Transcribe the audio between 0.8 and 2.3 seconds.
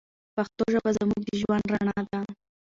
زموږ د ژوند رڼا ده.